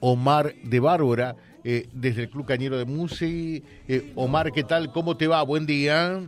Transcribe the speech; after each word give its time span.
Omar 0.00 0.54
de 0.64 0.80
Bárbara, 0.80 1.36
eh, 1.62 1.88
desde 1.92 2.22
el 2.22 2.30
Club 2.30 2.46
Cañero 2.46 2.78
de 2.78 2.86
Musi. 2.86 3.62
Eh, 3.86 4.12
Omar, 4.16 4.50
¿qué 4.52 4.64
tal? 4.64 4.90
¿Cómo 4.92 5.16
te 5.16 5.26
va? 5.26 5.42
Buen 5.42 5.66
día. 5.66 6.20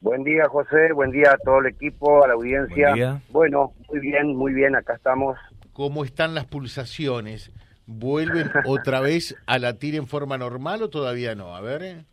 Buen 0.00 0.22
día, 0.22 0.44
José. 0.48 0.92
Buen 0.92 1.10
día 1.10 1.32
a 1.32 1.38
todo 1.38 1.58
el 1.58 1.66
equipo, 1.66 2.24
a 2.24 2.28
la 2.28 2.34
audiencia. 2.34 3.20
Bueno, 3.30 3.72
muy 3.88 4.00
bien, 4.00 4.36
muy 4.36 4.52
bien. 4.52 4.76
Acá 4.76 4.94
estamos. 4.94 5.36
¿Cómo 5.72 6.04
están 6.04 6.34
las 6.34 6.46
pulsaciones? 6.46 7.52
¿Vuelven 7.86 8.50
otra 8.66 9.00
vez 9.00 9.36
a 9.46 9.58
latir 9.58 9.96
en 9.96 10.06
forma 10.06 10.38
normal 10.38 10.82
o 10.82 10.90
todavía 10.90 11.34
no? 11.34 11.56
A 11.56 11.60
ver. 11.60 12.04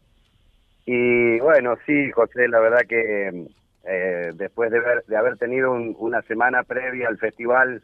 Y 0.88 1.40
bueno, 1.40 1.76
sí, 1.86 2.12
José, 2.12 2.48
la 2.48 2.60
verdad 2.60 2.82
que 2.88 3.48
eh, 3.88 4.32
después 4.36 4.72
de, 4.72 4.80
de 5.08 5.18
haber 5.18 5.38
tenido 5.38 5.72
una 5.74 6.22
semana 6.24 6.64
previa 6.64 7.08
al 7.08 7.18
festival 7.18 7.84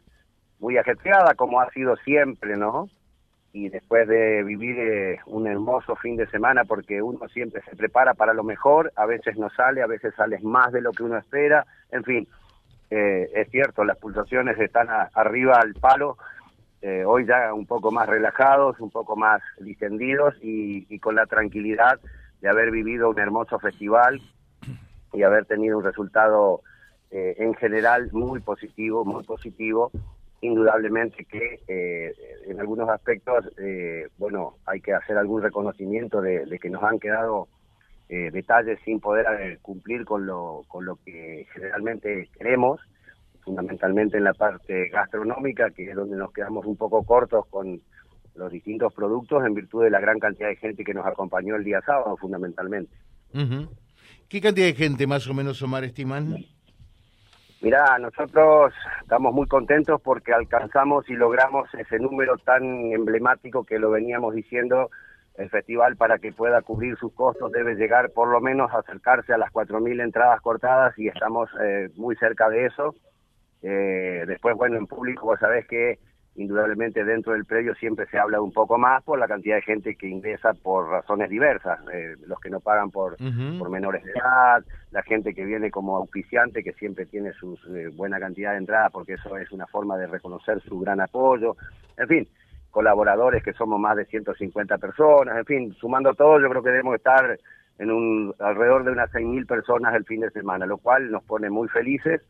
muy 0.62 0.78
ajetreada, 0.78 1.34
como 1.34 1.60
ha 1.60 1.68
sido 1.70 1.96
siempre, 1.96 2.56
¿no? 2.56 2.88
Y 3.52 3.68
después 3.68 4.06
de 4.06 4.44
vivir 4.44 4.78
eh, 4.78 5.18
un 5.26 5.48
hermoso 5.48 5.96
fin 5.96 6.16
de 6.16 6.28
semana, 6.28 6.64
porque 6.64 7.02
uno 7.02 7.28
siempre 7.28 7.60
se 7.68 7.74
prepara 7.74 8.14
para 8.14 8.32
lo 8.32 8.44
mejor, 8.44 8.92
a 8.94 9.04
veces 9.04 9.36
no 9.36 9.50
sale, 9.50 9.82
a 9.82 9.88
veces 9.88 10.14
sale 10.14 10.38
más 10.38 10.72
de 10.72 10.80
lo 10.80 10.92
que 10.92 11.02
uno 11.02 11.18
espera, 11.18 11.66
en 11.90 12.04
fin, 12.04 12.28
eh, 12.90 13.28
es 13.34 13.50
cierto, 13.50 13.82
las 13.82 13.98
pulsaciones 13.98 14.56
están 14.60 14.86
arriba 15.14 15.58
al 15.58 15.74
palo, 15.74 16.16
eh, 16.80 17.04
hoy 17.04 17.26
ya 17.26 17.52
un 17.52 17.66
poco 17.66 17.90
más 17.90 18.08
relajados, 18.08 18.78
un 18.78 18.90
poco 18.90 19.16
más 19.16 19.42
distendidos 19.58 20.36
y, 20.42 20.86
y 20.88 21.00
con 21.00 21.16
la 21.16 21.26
tranquilidad 21.26 21.98
de 22.40 22.48
haber 22.48 22.70
vivido 22.70 23.10
un 23.10 23.18
hermoso 23.18 23.58
festival 23.58 24.20
y 25.12 25.24
haber 25.24 25.44
tenido 25.44 25.78
un 25.78 25.84
resultado 25.84 26.62
en 27.14 27.52
general 27.56 28.08
muy 28.12 28.40
positivo, 28.40 29.04
muy 29.04 29.22
positivo 29.24 29.92
indudablemente 30.42 31.24
que 31.24 31.60
eh, 31.68 32.12
en 32.46 32.60
algunos 32.60 32.88
aspectos, 32.90 33.48
eh, 33.58 34.08
bueno, 34.18 34.56
hay 34.66 34.80
que 34.80 34.92
hacer 34.92 35.16
algún 35.16 35.40
reconocimiento 35.40 36.20
de, 36.20 36.58
que 36.60 36.68
nos 36.68 36.82
han 36.82 36.98
quedado 36.98 37.48
eh, 38.08 38.30
detalles 38.32 38.78
sin 38.84 39.00
poder 39.00 39.58
cumplir 39.62 40.04
con 40.04 40.26
lo, 40.26 40.64
con 40.66 40.84
lo 40.84 40.96
que 40.96 41.46
generalmente 41.54 42.28
queremos, 42.36 42.80
fundamentalmente 43.42 44.18
en 44.18 44.24
la 44.24 44.34
parte 44.34 44.88
gastronómica, 44.88 45.70
que 45.70 45.88
es 45.88 45.94
donde 45.94 46.16
nos 46.16 46.32
quedamos 46.32 46.66
un 46.66 46.76
poco 46.76 47.04
cortos 47.04 47.46
con 47.46 47.80
los 48.34 48.50
distintos 48.50 48.92
productos 48.92 49.46
en 49.46 49.54
virtud 49.54 49.84
de 49.84 49.90
la 49.90 50.00
gran 50.00 50.18
cantidad 50.18 50.48
de 50.48 50.56
gente 50.56 50.82
que 50.82 50.94
nos 50.94 51.06
acompañó 51.06 51.54
el 51.54 51.64
día 51.64 51.80
sábado, 51.86 52.16
fundamentalmente. 52.16 52.92
¿Qué 54.28 54.40
cantidad 54.40 54.66
de 54.66 54.74
gente 54.74 55.06
más 55.06 55.28
o 55.28 55.34
menos, 55.34 55.62
Omar, 55.62 55.84
estiman? 55.84 56.36
Mirá, 57.62 57.96
nosotros 58.00 58.74
estamos 59.02 59.32
muy 59.32 59.46
contentos 59.46 60.00
porque 60.02 60.32
alcanzamos 60.32 61.08
y 61.08 61.14
logramos 61.14 61.72
ese 61.74 62.00
número 62.00 62.36
tan 62.38 62.92
emblemático 62.92 63.62
que 63.62 63.78
lo 63.78 63.90
veníamos 63.90 64.34
diciendo. 64.34 64.90
El 65.36 65.48
festival 65.48 65.96
para 65.96 66.18
que 66.18 66.32
pueda 66.32 66.60
cubrir 66.62 66.96
sus 66.96 67.12
costos 67.14 67.52
debe 67.52 67.76
llegar 67.76 68.10
por 68.10 68.28
lo 68.28 68.40
menos 68.40 68.72
a 68.72 68.80
acercarse 68.80 69.32
a 69.32 69.38
las 69.38 69.52
4.000 69.52 70.02
entradas 70.02 70.40
cortadas 70.40 70.98
y 70.98 71.06
estamos 71.06 71.48
eh, 71.62 71.88
muy 71.94 72.16
cerca 72.16 72.48
de 72.48 72.66
eso. 72.66 72.96
Eh, 73.62 74.24
después, 74.26 74.56
bueno, 74.56 74.76
en 74.76 74.88
público 74.88 75.26
vos 75.26 75.38
sabés 75.38 75.64
que 75.68 76.00
indudablemente 76.34 77.04
dentro 77.04 77.34
del 77.34 77.44
predio 77.44 77.74
siempre 77.74 78.06
se 78.06 78.18
habla 78.18 78.40
un 78.40 78.52
poco 78.52 78.78
más 78.78 79.02
por 79.02 79.18
la 79.18 79.28
cantidad 79.28 79.56
de 79.56 79.62
gente 79.62 79.96
que 79.96 80.08
ingresa 80.08 80.54
por 80.54 80.88
razones 80.88 81.28
diversas, 81.28 81.78
eh, 81.92 82.14
los 82.26 82.40
que 82.40 82.48
no 82.48 82.60
pagan 82.60 82.90
por, 82.90 83.16
por 83.58 83.68
menores 83.68 84.02
de 84.04 84.12
edad, 84.12 84.64
la 84.90 85.02
gente 85.02 85.34
que 85.34 85.44
viene 85.44 85.70
como 85.70 85.96
auspiciante 85.96 86.64
que 86.64 86.72
siempre 86.72 87.06
tiene 87.06 87.32
su 87.34 87.58
eh, 87.74 87.88
buena 87.94 88.18
cantidad 88.18 88.52
de 88.52 88.58
entradas 88.58 88.90
porque 88.92 89.14
eso 89.14 89.36
es 89.36 89.50
una 89.52 89.66
forma 89.66 89.98
de 89.98 90.06
reconocer 90.06 90.60
su 90.62 90.80
gran 90.80 91.00
apoyo, 91.00 91.56
en 91.98 92.08
fin, 92.08 92.28
colaboradores 92.70 93.42
que 93.42 93.52
somos 93.52 93.78
más 93.78 93.96
de 93.96 94.06
150 94.06 94.78
personas, 94.78 95.36
en 95.36 95.44
fin, 95.44 95.74
sumando 95.74 96.14
todo 96.14 96.40
yo 96.40 96.48
creo 96.48 96.62
que 96.62 96.70
debemos 96.70 96.94
estar 96.94 97.38
en 97.78 97.90
un 97.90 98.34
alrededor 98.38 98.84
de 98.84 98.92
unas 98.92 99.10
6.000 99.10 99.46
personas 99.46 99.94
el 99.94 100.04
fin 100.04 100.20
de 100.20 100.30
semana, 100.30 100.66
lo 100.66 100.78
cual 100.78 101.10
nos 101.10 101.22
pone 101.24 101.50
muy 101.50 101.68
felices. 101.68 102.22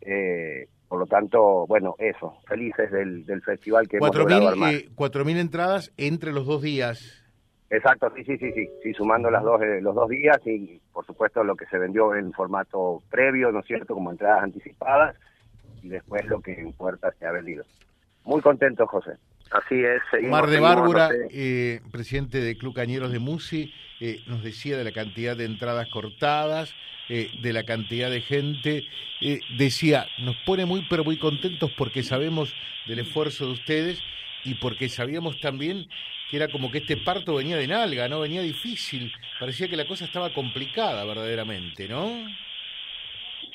Eh, 0.00 0.68
por 0.92 1.00
lo 1.00 1.06
tanto, 1.06 1.66
bueno, 1.66 1.94
eso, 1.96 2.34
felices 2.46 2.90
del, 2.90 3.24
del 3.24 3.40
festival 3.40 3.88
que 3.88 3.96
hemos 3.96 4.14
logrado 4.14 4.48
armar. 4.48 4.74
Eh, 4.74 4.90
cuatro 4.94 5.24
mil 5.24 5.38
entradas 5.38 5.90
entre 5.96 6.34
los 6.34 6.44
dos 6.44 6.60
días. 6.60 7.24
Exacto, 7.70 8.12
sí, 8.14 8.22
sí, 8.24 8.36
sí, 8.36 8.52
sí, 8.52 8.68
sí 8.82 8.92
sumando 8.92 9.30
las 9.30 9.42
dos, 9.42 9.62
eh, 9.62 9.80
los 9.80 9.94
dos 9.94 10.10
días 10.10 10.36
y, 10.44 10.82
por 10.92 11.06
supuesto, 11.06 11.42
lo 11.44 11.56
que 11.56 11.64
se 11.64 11.78
vendió 11.78 12.14
en 12.14 12.30
formato 12.34 13.02
previo, 13.10 13.50
¿no 13.50 13.60
es 13.60 13.66
cierto?, 13.66 13.94
como 13.94 14.10
entradas 14.10 14.42
anticipadas 14.42 15.16
y 15.82 15.88
después 15.88 16.26
lo 16.26 16.42
que 16.42 16.52
en 16.60 16.74
puertas 16.74 17.14
se 17.18 17.24
ha 17.24 17.32
vendido. 17.32 17.64
Muy 18.26 18.42
contento, 18.42 18.86
José. 18.86 19.12
Así 19.52 19.84
es. 19.84 20.02
Mar 20.22 20.46
de 20.46 20.60
Bárbara, 20.60 21.10
eh, 21.30 21.80
presidente 21.90 22.40
de 22.40 22.56
Club 22.56 22.74
Cañeros 22.74 23.12
de 23.12 23.18
Musi, 23.18 23.72
eh, 24.00 24.20
nos 24.26 24.42
decía 24.42 24.78
de 24.78 24.84
la 24.84 24.92
cantidad 24.92 25.36
de 25.36 25.44
entradas 25.44 25.88
cortadas, 25.88 26.74
eh, 27.08 27.30
de 27.42 27.52
la 27.52 27.64
cantidad 27.64 28.10
de 28.10 28.20
gente. 28.22 28.84
decía, 29.56 30.06
nos 30.18 30.36
pone 30.46 30.64
muy, 30.64 30.86
pero 30.88 31.04
muy 31.04 31.16
contentos 31.18 31.70
porque 31.76 32.02
sabemos 32.02 32.52
del 32.86 33.00
esfuerzo 33.00 33.46
de 33.46 33.52
ustedes 33.52 34.02
y 34.44 34.54
porque 34.54 34.88
sabíamos 34.88 35.38
también 35.40 35.86
que 36.30 36.38
era 36.38 36.48
como 36.48 36.70
que 36.70 36.78
este 36.78 36.96
parto 36.96 37.34
venía 37.36 37.56
de 37.56 37.68
nalga, 37.68 38.08
¿no? 38.08 38.20
Venía 38.20 38.40
difícil. 38.40 39.12
Parecía 39.38 39.68
que 39.68 39.76
la 39.76 39.86
cosa 39.86 40.06
estaba 40.06 40.32
complicada 40.32 41.04
verdaderamente, 41.04 41.86
¿no? 41.86 42.10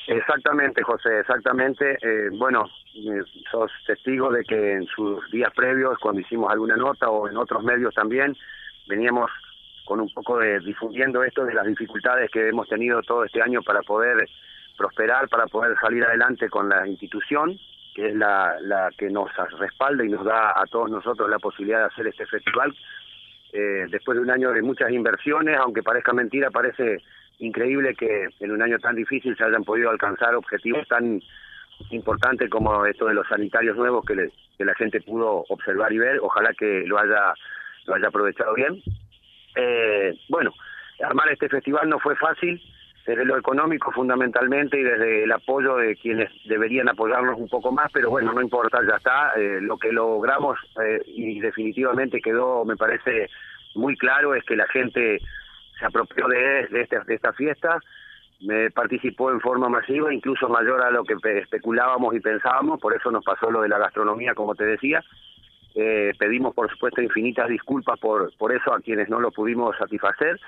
Exactamente, 0.07 0.81
José, 0.83 1.19
exactamente. 1.19 1.97
Eh, 2.01 2.29
bueno, 2.31 2.69
eh, 2.97 3.23
sos 3.51 3.71
testigo 3.85 4.31
de 4.31 4.43
que 4.43 4.73
en 4.73 4.85
sus 4.87 5.29
días 5.31 5.53
previos, 5.53 5.97
cuando 5.99 6.21
hicimos 6.21 6.51
alguna 6.51 6.75
nota 6.75 7.09
o 7.09 7.27
en 7.29 7.37
otros 7.37 7.63
medios 7.63 7.93
también, 7.93 8.35
veníamos 8.87 9.29
con 9.85 9.99
un 10.01 10.09
poco 10.09 10.39
de 10.39 10.59
difundiendo 10.59 11.23
esto 11.23 11.45
de 11.45 11.53
las 11.53 11.65
dificultades 11.65 12.29
que 12.31 12.49
hemos 12.49 12.67
tenido 12.67 13.01
todo 13.03 13.23
este 13.23 13.41
año 13.41 13.61
para 13.61 13.81
poder 13.81 14.27
prosperar, 14.77 15.29
para 15.29 15.47
poder 15.47 15.77
salir 15.79 16.03
adelante 16.03 16.49
con 16.49 16.69
la 16.69 16.87
institución, 16.87 17.57
que 17.95 18.09
es 18.09 18.15
la, 18.15 18.55
la 18.61 18.91
que 18.97 19.09
nos 19.09 19.29
respalda 19.59 20.05
y 20.05 20.09
nos 20.09 20.25
da 20.25 20.51
a 20.51 20.65
todos 20.65 20.89
nosotros 20.91 21.29
la 21.29 21.39
posibilidad 21.39 21.79
de 21.79 21.85
hacer 21.85 22.07
este 22.07 22.25
festival. 22.25 22.75
Eh, 23.53 23.85
después 23.89 24.17
de 24.17 24.23
un 24.23 24.29
año 24.29 24.51
de 24.51 24.61
muchas 24.61 24.91
inversiones, 24.91 25.57
aunque 25.57 25.81
parezca 25.81 26.13
mentira, 26.13 26.51
parece 26.51 27.01
increíble 27.39 27.95
que 27.95 28.27
en 28.39 28.51
un 28.51 28.61
año 28.61 28.77
tan 28.79 28.95
difícil 28.95 29.35
se 29.37 29.43
hayan 29.43 29.63
podido 29.63 29.89
alcanzar 29.89 30.35
objetivos 30.35 30.87
tan 30.87 31.21
importantes 31.91 32.49
como 32.49 32.85
esto 32.85 33.05
de 33.05 33.13
los 33.13 33.27
sanitarios 33.27 33.77
nuevos 33.77 34.05
que, 34.05 34.31
la 34.63 34.75
gente 34.75 35.01
pudo 35.01 35.45
observar 35.49 35.93
y 35.93 35.99
ver. 35.99 36.19
Ojalá 36.21 36.53
que 36.53 36.83
lo 36.85 36.99
haya, 36.99 37.33
lo 37.85 37.95
haya 37.95 38.07
aprovechado 38.07 38.53
bien. 38.55 38.81
Eh, 39.55 40.17
bueno, 40.29 40.53
armar 41.03 41.31
este 41.31 41.49
festival 41.49 41.89
no 41.89 41.99
fue 41.99 42.15
fácil, 42.15 42.61
desde 43.05 43.23
lo 43.23 43.37
económico 43.37 43.91
fundamentalmente 43.91 44.79
y 44.79 44.83
desde 44.83 45.23
el 45.23 45.31
apoyo 45.31 45.77
de 45.77 45.95
quienes 45.95 46.29
deberían 46.45 46.89
apoyarnos 46.89 47.39
un 47.39 47.47
poco 47.47 47.71
más, 47.71 47.89
pero 47.93 48.09
bueno, 48.09 48.33
no 48.33 48.41
importa, 48.41 48.79
ya 48.87 48.97
está. 48.97 49.31
Eh, 49.37 49.59
lo 49.61 49.77
que 49.77 49.91
logramos 49.91 50.59
eh, 50.83 51.01
y 51.05 51.39
definitivamente 51.39 52.19
quedó, 52.19 52.65
me 52.65 52.75
parece 52.75 53.29
muy 53.75 53.95
claro, 53.95 54.35
es 54.35 54.43
que 54.43 54.55
la 54.55 54.67
gente 54.67 55.21
se 55.79 55.85
apropió 55.85 56.27
de, 56.27 56.67
de, 56.67 56.87
de 57.05 57.15
esta 57.15 57.31
fiesta, 57.33 57.79
me 58.41 58.69
participó 58.71 59.31
en 59.31 59.41
forma 59.41 59.69
masiva, 59.69 60.13
incluso 60.13 60.47
mayor 60.47 60.81
a 60.81 60.91
lo 60.91 61.03
que 61.03 61.15
especulábamos 61.39 62.13
y 62.15 62.19
pensábamos, 62.19 62.79
por 62.79 62.95
eso 62.95 63.11
nos 63.11 63.23
pasó 63.23 63.49
lo 63.49 63.61
de 63.61 63.69
la 63.69 63.79
gastronomía, 63.79 64.35
como 64.35 64.55
te 64.55 64.65
decía. 64.65 65.03
Eh, 65.75 66.13
pedimos, 66.17 66.53
por 66.53 66.69
supuesto, 66.71 67.01
infinitas 67.01 67.49
disculpas 67.49 67.99
por, 67.99 68.35
por 68.37 68.51
eso 68.51 68.73
a 68.73 68.79
quienes 68.79 69.09
no 69.09 69.19
lo 69.19 69.31
pudimos 69.31 69.75
satisfacer, 69.77 70.39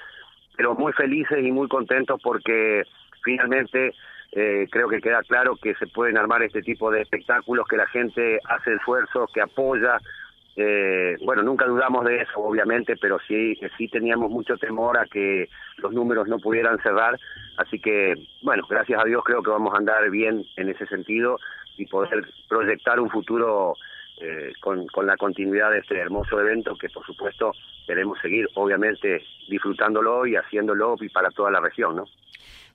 pero 0.55 0.75
muy 0.75 0.94
felices 0.94 1.39
y 1.44 1.51
muy 1.51 1.67
contentos 1.67 2.19
porque 2.23 2.83
finalmente 3.23 3.94
eh, 4.31 4.67
creo 4.72 4.88
que 4.88 5.01
queda 5.01 5.22
claro 5.23 5.55
que 5.55 5.73
se 5.75 5.88
pueden 5.88 6.17
armar 6.17 6.44
este 6.44 6.61
tipo 6.61 6.91
de 6.91 7.01
espectáculos, 7.01 7.67
que 7.67 7.78
la 7.78 7.88
gente 7.88 8.39
hace 8.45 8.73
esfuerzos, 8.73 9.31
que 9.33 9.41
apoya, 9.41 9.99
eh, 10.62 11.16
bueno, 11.24 11.42
nunca 11.42 11.66
dudamos 11.66 12.03
de 12.03 12.17
eso, 12.17 12.38
obviamente, 12.41 12.97
pero 12.97 13.17
sí, 13.26 13.58
sí 13.78 13.88
teníamos 13.88 14.29
mucho 14.29 14.58
temor 14.58 14.97
a 14.97 15.06
que 15.06 15.47
los 15.78 15.94
números 15.94 16.28
no 16.28 16.38
pudieran 16.38 16.78
cerrar. 16.79 17.17
Así 17.56 17.79
que, 17.79 18.16
bueno, 18.41 18.66
gracias 18.70 19.02
a 19.02 19.08
Dios 19.08 19.23
creo 19.23 19.41
que 19.41 19.52
vamos 19.52 19.73
a 19.73 19.78
andar 19.78 20.09
bien 20.09 20.46
en 20.58 20.67
ese 20.67 20.85
sentido 20.88 21.40
y 21.78 21.85
poder 21.85 22.28
proyectar 22.50 23.00
un 23.00 23.09
futuro 23.09 23.76
eh, 24.20 24.52
con, 24.59 24.85
con 24.88 25.08
la 25.08 25.16
continuidad 25.16 25.72
de 25.72 25.79
este 25.79 25.97
hermoso 25.97 26.38
evento 26.41 26.76
que, 26.76 26.90
por 26.90 27.05
supuesto, 27.05 27.53
queremos 27.88 28.20
seguir, 28.20 28.46
obviamente, 28.55 29.23
disfrutándolo 29.47 30.26
y 30.26 30.35
haciéndolo 30.35 30.97
y 31.00 31.08
para 31.08 31.29
toda 31.29 31.52
la 31.52 31.62
región, 31.62 31.96
¿no? 31.96 32.03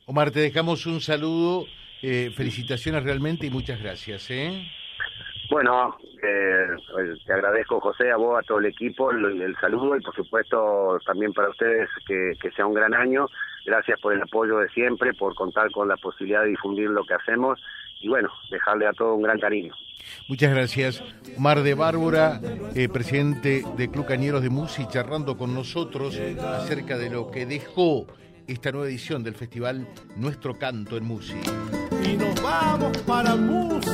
Omar, 0.07 0.31
te 0.31 0.41
dejamos 0.41 0.87
un 0.87 1.03
saludo, 1.03 1.67
eh, 2.01 2.31
felicitaciones 2.35 3.05
realmente 3.05 3.47
y 3.47 3.51
muchas 3.51 3.83
gracias. 3.83 4.31
¿eh? 4.31 4.71
Bueno, 5.51 5.99
eh, 6.25 7.17
te 7.26 7.32
agradezco 7.32 7.81
José, 7.81 8.11
a 8.11 8.17
vos, 8.17 8.38
a 8.38 8.43
todo 8.43 8.59
el 8.59 8.67
equipo, 8.67 9.11
el, 9.11 9.56
saludo 9.61 9.97
y 9.97 10.00
por 10.00 10.15
supuesto 10.15 10.99
también 11.06 11.32
para 11.32 11.50
ustedes 11.50 11.88
que, 12.06 12.32
que, 12.41 12.50
sea 12.53 12.67
un 12.67 12.75
gran 12.75 12.94
año. 12.94 13.26
Gracias 13.67 14.00
por 14.00 14.12
el 14.12 14.23
apoyo 14.23 14.59
de 14.59 14.69
siempre, 14.71 15.15
por 15.15 15.35
contar 15.35 15.71
con 15.71 15.88
la 15.88 15.97
posibilidad 15.97 16.43
de 16.43 16.50
difundir 16.50 16.91
lo 16.91 17.05
que 17.05 17.15
hacemos 17.15 17.61
y 18.00 18.09
bueno, 18.09 18.29
dejarle 18.50 18.87
a 18.87 18.93
todo 18.93 19.15
un 19.15 19.23
gran 19.23 19.38
cariño. 19.38 19.75
Muchas 20.29 20.50
gracias. 20.50 21.03
Mar 21.38 21.62
de 21.62 21.75
Bárbara, 21.75 22.41
eh, 22.75 22.88
presidente 22.88 23.65
de 23.77 23.91
Club 23.91 24.06
Cañeros 24.06 24.43
de 24.43 24.50
Musi, 24.50 24.87
charlando 24.88 25.37
con 25.37 25.55
nosotros 25.55 26.19
acerca 26.19 26.99
de 26.99 27.11
lo 27.11 27.31
que 27.31 27.47
dejó 27.47 28.06
esta 28.47 28.73
nueva 28.73 28.88
edición 28.88 29.23
del 29.25 29.35
festival 29.35 29.88
Nuestro 30.17 30.59
Canto 30.59 30.97
en 30.97 31.05
Musi. 31.05 31.41
Y 32.05 32.17
nos 32.17 32.43
vamos 32.43 32.97
para 32.99 33.35
Musi. 33.37 33.94